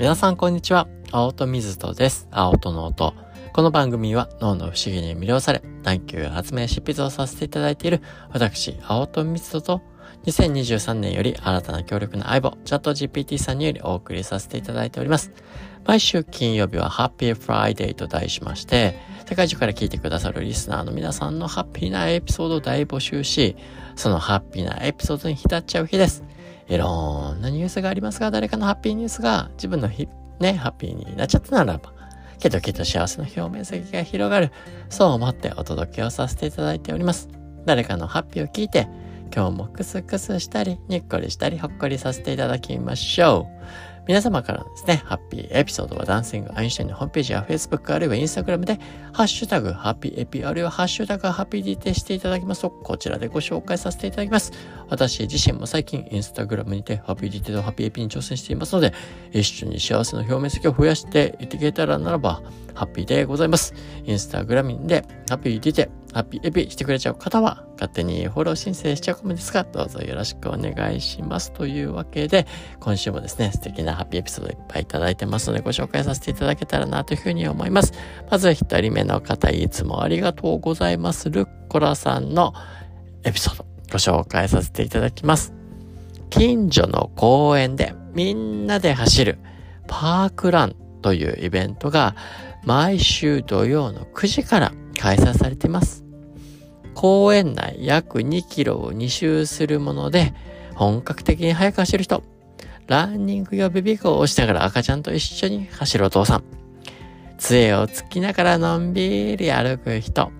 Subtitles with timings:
[0.00, 0.88] 皆さんこんにちは。
[1.12, 2.26] 青砥瑞人です。
[2.30, 3.12] 青砥の音。
[3.52, 8.00] この番組は脳の不思議に魅了され、探求発明執筆をさせていただいている
[8.32, 9.82] 私、青砥瑞人と
[10.24, 15.32] 2023年より新たな強力な相棒、チャット GPT さんによりお送りさせていただいております。
[15.84, 18.98] 毎週金曜日は Happy Friday と題しまして、
[19.28, 23.54] 世界中から聞いてくださるリスナーの皆さんのハッピーなエピソードを大募集し、
[23.96, 26.24] そのハッピーなエピソードに浸っちゃう日です。
[26.70, 31.92] いろんなニュースがありますが、誰かのハッピーニュースが自分のね、ハッピーになっちゃったならば、
[32.38, 34.52] けどけど幸せの表面積が広がる、
[34.88, 37.28] そう思ってお届けをさせていただいております。
[37.66, 38.88] 誰かのハッピーを聞いて、
[39.34, 43.90] 今日もクスクスしたり、にっこりしたり、ほっこりさせていただきましょう。
[44.08, 48.80] 皆様からのですね、ハッピーエピソードはダンシングアインシュタインのホームページや Facebook あるいは Instagram で、
[49.12, 54.52] ハッシュタグハッピーエピあるいはハッシュタグハッピーディテしていただきますと、こちらでご紹介させていただきます。
[54.90, 58.92] 私自身も最近 Instagram にてハッピーディテとハッピーエピに挑戦していますので、
[59.32, 62.42] 一緒に幸せの表面積を増やしていっていけたらならば、
[62.74, 63.74] ハッピーでございます。
[64.04, 71.52] インスタグラムでハッピーディテハッピーエピしてくれちゃう方は、勝手にフォロー申請しちゃうかもですが、どうぞよろしくお願いします。
[71.52, 72.46] というわけで、
[72.80, 77.92] 今週もですね、素敵なハッピーエピソードいっぱいいただいてますので、ご紹介させていただけたらなというふうに思います。
[78.28, 81.30] まず一人目の方、いつもありがとうございます。
[81.30, 82.54] ルッコラさんの
[83.22, 85.52] エピソード、ご紹介させていただきます。
[86.30, 89.38] 近所の公園でみんなで走る
[89.88, 92.14] パークランというイベントが
[92.64, 96.04] 毎週土曜の9時から開催されています。
[96.94, 100.34] 公園内約2キロを2周するもので、
[100.74, 102.22] 本格的に速く走る人、
[102.86, 106.44] ランニング用ベビーカーを押しながら赤ちゃんと一緒に走るお父さん、
[107.38, 110.30] 杖をつきながらのんびり歩く人、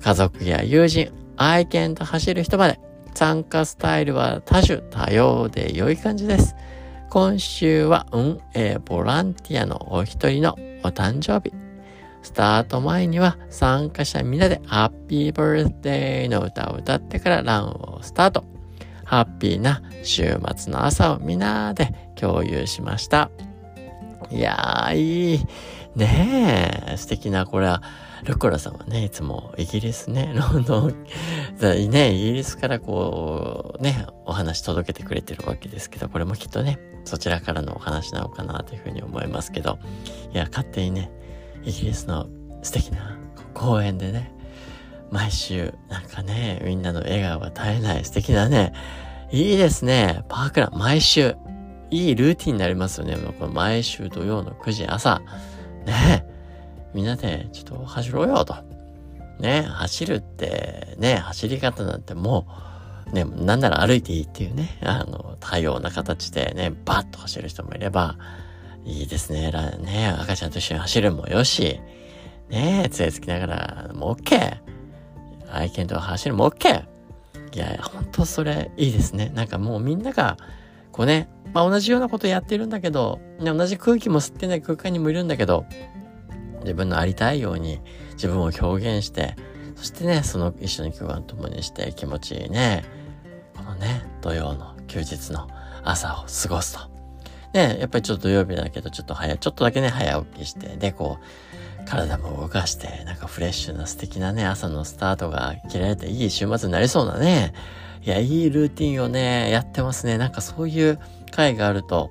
[0.00, 1.12] 家族や友人、
[1.42, 2.78] 愛犬と走る人まで、
[3.14, 6.54] 参加スタイルは多種多様で良い感じです。
[7.08, 11.54] 今週は運営ボランティアのお一人のお誕生日。
[12.22, 18.44] スタート前には参加者みんなでハッピーバースデーの歌を歌ってからランをスタート。
[19.06, 23.30] ハッピーな週末の朝をみんなで共有しました。
[24.30, 25.46] いやー、いい。
[25.96, 27.82] ねえ、素敵な、これは、
[28.24, 31.06] ルコラさんはね、いつもイギリスね、ロンドン、
[31.90, 39.78] ね、イギリスからこう、ね、お話届けてくれてるわけですけど、これもきっとね、そちらからのお話なのかなというふうに思いますけど、
[40.32, 41.10] いや、勝手にね、
[41.64, 42.28] イギリスの
[42.62, 43.18] 素敵な
[43.54, 44.32] 公園でね、
[45.10, 48.72] 毎週、なんかね、みんなの笑顔が絶えない素敵なね、
[49.32, 50.24] いいですね。
[50.28, 51.36] パークラン、毎週。
[51.92, 53.16] いいルーティンになりますよね。
[53.16, 55.20] この毎週土曜の9時朝。
[55.86, 56.24] ね
[56.94, 58.54] みんなでちょっと走ろうよと。
[59.38, 62.46] ね走るってね、走り方なんても
[63.10, 68.16] う、ね、なんなら歩いていいっていうね、あの、多様な形でね、バッと走る人もいれば、
[68.84, 69.50] いいですね。
[69.80, 71.80] ね、赤ちゃんと一緒に走るもよし、
[72.48, 74.58] ね、杖つきながらもう OK。
[75.52, 76.84] 愛犬と走るも OK。
[77.52, 79.30] いや、本当それいいですね。
[79.34, 80.36] なんかもうみんなが、
[80.92, 85.66] こうね、まあ同じようなことやってるんだけど、ね、同じ空気も吸ってない空間にもいるんだけど、
[86.60, 87.80] 自分のありたいように
[88.12, 89.36] 自分を表現して、
[89.76, 92.84] そしてね、その一緒に共感共にして気持ちいいね、
[93.56, 95.48] このね、土曜の休日の
[95.84, 96.90] 朝を過ごすと。
[97.52, 107.52] ね、やっぱりちょっと土曜日だけど、ちょっと早、ちょっとだけね、早起きして、で、こう、体も動かして、なんかフレッシュな素敵なね、朝のスタートが切られていい週末になりそうなね、
[108.02, 110.16] いや、いいルーティンをね、やってますね。
[110.16, 110.98] なんかそういう
[111.30, 112.10] 会があると、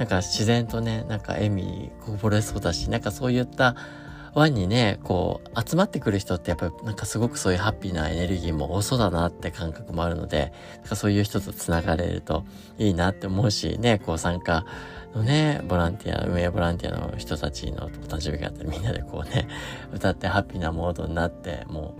[0.00, 3.76] なんか自然とね、なんか笑みこぼれそうだし、なんかそういった
[4.32, 12.46] 輪にね、こう、集まってくる人ってやっぱなんかすごくそういうハッピーなエネルギーも多そうだなって感覚もあるので、なんかそういう人と繋がれると
[12.78, 14.64] いいなって思うし、ね、こう参加
[15.14, 19.48] のね、ボランティア、運営ボランティアの人たちのお誕生日があってみんなでこうね、
[19.92, 21.94] 歌ってハッピーなモードになって、も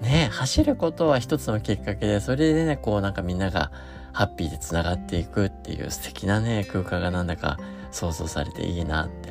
[0.00, 3.70] う、ね、走ることは一つのきっかけで、それでね、こうなんかみんなが
[4.14, 7.58] ハッピーで繋がっていくっていう素敵なね、空間がなんだか
[7.90, 9.30] 想像されていいなって。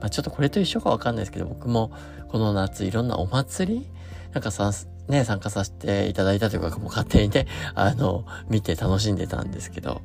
[0.00, 1.92] まあ、ちょっとこれと一緒かわかんないですけど、僕も
[2.28, 3.86] この夏いろんなお祭り
[4.32, 4.70] なんかさ、
[5.08, 10.00] ね、参加させていただいたというか、もう勝手にね、 あの、見て楽しんでたんですけど、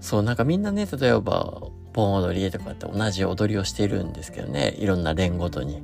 [0.00, 1.62] そう、なんかみんなね、例えば、
[1.92, 5.82] 盆踊りとかって同じ踊りをしているんですけどね、いろんな連ごとに。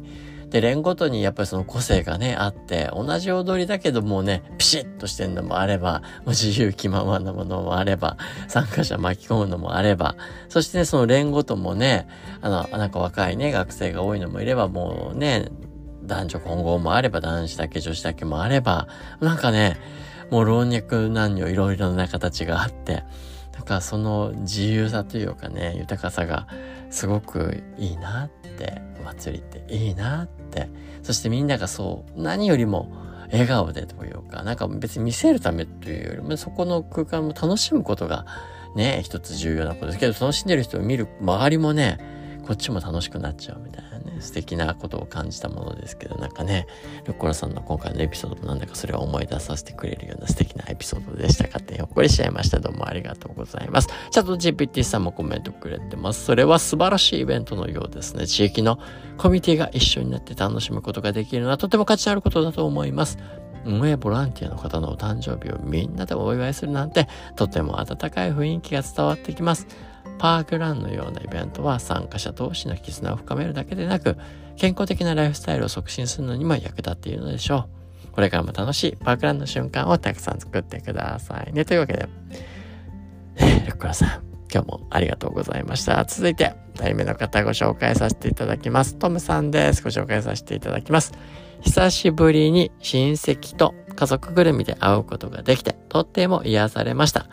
[0.51, 8.17] で、連ごとにやっぱりその個性がね、あって、同じ踊りだけどもうね、ピシッとしてんのもあれば、もう自由気ままなものもあれば、
[8.49, 10.17] 参加者巻き込むのもあれば、
[10.49, 12.09] そしてね、その連ごともね、
[12.41, 15.49] あの、なんか若いね、学生が多いのもいれば、もうね、
[16.05, 18.89] 男女混合もあれば、男子だけ女子だけもあれば、
[19.21, 19.77] なんかね、
[20.31, 23.05] もう老若男女いろいろな形があって、
[23.69, 26.47] かその自由さというかね、豊かさが
[26.91, 30.69] すごくいいなって、祭りっていいなって、
[31.03, 32.91] そしてみんながそう、何よりも
[33.31, 38.27] 笑顔でというか、なんか別に見せるためというよりも、そこの空間も楽しむことが
[38.75, 41.99] ね、一つ重要なことですけど、楽しんでる人を見る周りもね、
[42.47, 43.98] こっちも楽しくなっちゃうみたいな。
[44.09, 46.67] ね、素敵なことを感じたものですけど、なんかね、
[47.05, 52.61] ルッコラさんの今回のエピソードもなんだかそれを思い出させてくれるような素敵なエピソードでしたかってほっこりしちゃいました。
[52.61, 53.89] どうもありがとうございます。
[54.11, 56.25] チャット GPT さんもコメントくれてます。
[56.25, 58.27] それは素晴らしいイベントのようですね。
[58.27, 58.79] 地域の
[59.17, 63.19] コミュニティが一緒になって楽しむことができるのはとても価値あることだと思います。
[63.65, 69.67] 運営ボランティアの方のお誕生日をみんなでお祝いするなんてとても温かい雰囲気が伝わってきます。
[70.19, 74.17] パークランのようなイベントは参加者同士の絆を深めるだけでなく、
[74.57, 77.69] 健康的なライフスタイルを促進するのにも役立っているのでしょ
[78.05, 78.13] う。
[78.13, 81.65] これからも楽しいパークランの瞬間をたくさん作ってくださいね。
[81.65, 82.09] というわけで、
[83.39, 84.09] ルッコラさん、
[84.53, 86.05] 今日もありがとうございました。
[86.05, 88.97] 続いて、題名の方ご紹介させていただきます。
[88.97, 89.85] トムさんです。
[89.85, 91.13] ご紹介させていただきます。
[91.61, 97.27] 久しぶりに親戚と家族ぐるみで会うことができて、とっても癒されました。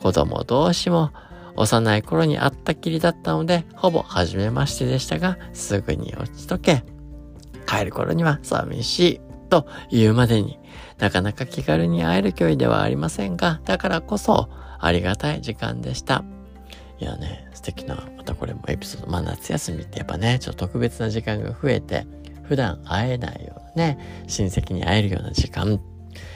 [0.00, 1.10] 子供同士も
[1.56, 6.84] 幼い頃に会ったきりだったので、ほぼ初めましてでしたが、すぐに落ちとけ。
[7.66, 10.58] 帰る頃には寂しいと言うまでに
[10.98, 14.48] なかなか気軽に会える距離ではありませんが、だからこそ
[14.78, 16.24] ありがたい時間でした。
[16.98, 19.10] いやね、素敵な、またこれもエピソード。
[19.10, 22.06] まあ夏休みってやっぱね、ちょっと特別な時間が増えて、
[22.42, 25.80] 普段会えないようなね、親戚に会えるような時間。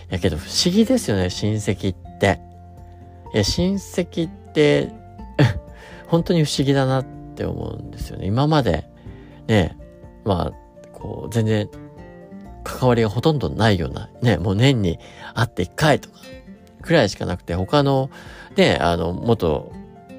[0.09, 2.41] やけど不思議ですよね、親戚って。
[3.33, 4.93] いや、親戚って
[6.15, 8.27] 本当に不思議だなって思うんですよね。
[8.27, 8.89] 今まで、
[9.49, 9.77] ね、
[10.25, 11.69] まあ、こう、全然、
[12.63, 15.01] 関わりがほとんどないような、ね、もう年に
[15.35, 16.21] 会って1回とか、
[16.83, 18.11] くらいしかなくて、他の、
[18.57, 19.73] ね、あの、元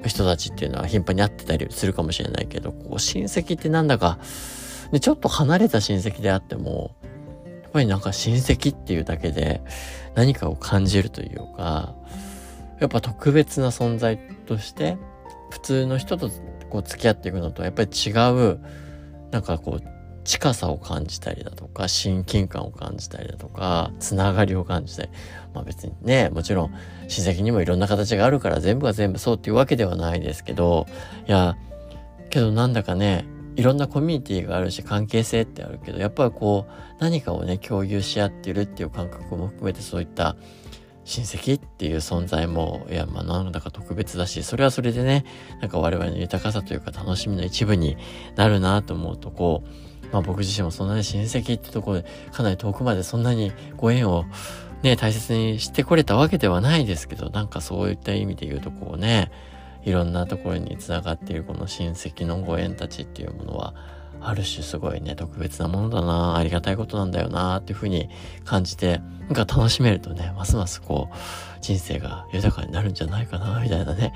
[0.04, 4.18] 人たちっていうのは頻繁に会ってたりするかもしれないけど、こう、親戚ってなんだか、
[4.92, 6.94] ね、ちょっと離れた親戚であっても、
[7.62, 9.62] やっぱりなんか親戚っていうだけで
[10.14, 11.94] 何かを感じるというか、
[12.80, 14.98] やっぱ特別な存在として
[15.50, 16.30] 普通の人と
[16.70, 18.60] こう付き合っていくのとやっぱり違う
[19.30, 25.10] なんかこう近さを感じたりだとか親近感を感じたりだとかつながりを感じたり。
[25.56, 26.74] まあ別にねもちろん
[27.08, 30.86] 親戚にもいろんな形があるから全部が全部そうっていうわけではないですけど
[31.26, 31.56] いや
[32.28, 33.24] けどなんだかね
[33.56, 40.36] いろんなコミュニティがあるし関係性ってあるけどやっぱりこう何かをね共有し合ってるっていう感覚も含めてそういった
[41.06, 45.24] 親戚っていう存在も、いや、まあ、なんだか特別だし、それはそれでね、
[45.60, 47.96] なんか我々の豊かさというか楽しみの一部に
[48.34, 49.62] なるなと思うと、こ
[50.02, 54.24] う、まあ僕自身もそんなに親戚ってところで、かなり遠くまでそんなにご縁を
[54.82, 59.30] ね、大切にしてこれたわけではないですけど、なんかそういった意味で言うと、こうね、
[59.84, 63.74] いろんなところに繋がっているこの親戚のご縁たちっていうものは、
[64.20, 68.08] ある種すごいね、特別なものだな、ありがたいことなんだよな、っていうふうに
[68.44, 71.16] 感じて、なんか楽しめるとね、ますますこう、
[71.60, 74.12] 人生が豊かになるんじゃないかな、みたいなね、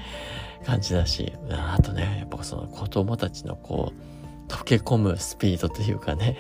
[0.65, 6.37] 感じだし、あとね、やっぱその子供たちのこう、溶け込むスピードというかね、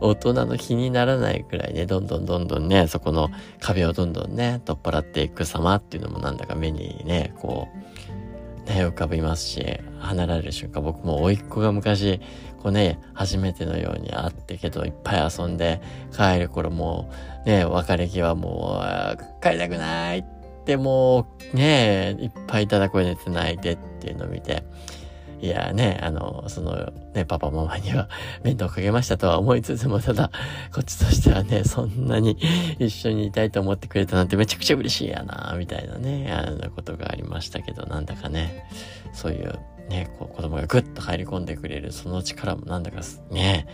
[0.00, 3.30] 大人の気にならないくらいね、どんどんどんどんね、そこの
[3.60, 7.91] 壁をどんどんね、取っ払っていく様っていうのもなんだか目にね、こう、
[8.80, 9.64] 浮かびますし、
[9.98, 12.20] 離れる瞬間、僕も甥っ子が昔、
[12.62, 15.80] こうね、初めてのように会ってけど、いっぱい遊んで、
[16.16, 17.10] 帰る頃も
[17.44, 20.24] う、ね、別れ際もう、帰りたくないっ
[20.64, 24.62] てもう、ね、いっぱいただ声で泣いてっていうのを見て、
[25.42, 28.08] いやね、あの、そのね、パパママには
[28.44, 30.30] 面倒かけましたとは思いつつも、ただ、
[30.72, 32.38] こっちとしてはね、そんなに
[32.78, 38.66] 一緒にいたいと思ってくれたなんてめちゃくちゃ嬉しいやな、みたいなね、あのことがありましたけど、なんだかね、
[39.12, 39.58] そういう
[39.88, 43.00] ね、こう子供がぐっと入り込んでくれるその力もなんだか
[43.32, 43.66] ね、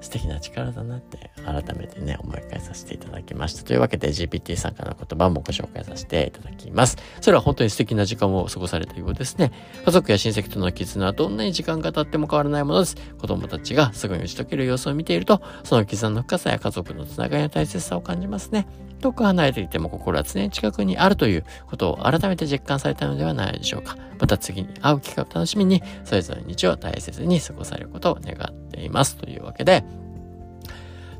[0.00, 3.62] 素敵な力だなって改めてね、思い返させていただきました。
[3.64, 6.96] というわけで GPT さんからの言葉もご紹介させていただきます。
[7.20, 9.52] それは本当に素敵な時間を過ごされたようですね。
[9.84, 12.96] 家族や親戚との絆はどんなに時間が経っても変わらないものです。
[13.18, 18.66] 子供たちがすぐに打ち解ける様子を見ていると、その絆の深さや家族のつながりの大切さを感じますね。
[19.00, 23.96] 遠く離れていても心は常に近くにあるということを改めて実感されたのではないでしょうか。
[24.18, 29.16] また次に会う機会を楽しみに、それぞれ日を大切に過ごされることを願っています。
[29.16, 29.84] というわけで、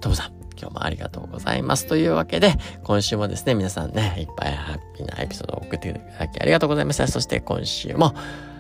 [0.00, 1.86] トムさん、今日もありがとうございます。
[1.86, 7.06] というわけで、今週もですね、皆さんね、いっぱいハッピーなエピソードを送っていただきありがとうございました。
[7.06, 8.14] そして今週も、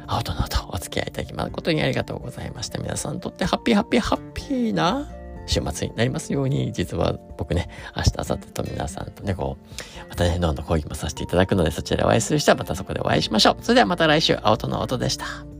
[0.06, 2.78] 青とのとお付き合いいただき誠にありがとうございました。
[2.78, 5.06] 皆さんにとってハッピーハッピーハッピーな
[5.50, 13.56] 週末になりますように、実は僕ね、明日、明後日と皆さんとね、こう、またね、どんどん講義もさせていただくので、そちらお会いする人はまたそこでお会いしましょう。
[13.62, 15.59] それではまた来週、青との音でした。